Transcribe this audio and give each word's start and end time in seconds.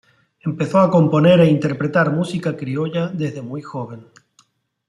Empezó 0.49 0.79
a 0.81 0.89
componer 0.89 1.39
e 1.41 1.45
interpretar 1.57 2.11
música 2.11 2.57
criolla 2.57 3.05
desde 3.09 3.43
muy 3.43 3.61
joven. 3.61 4.07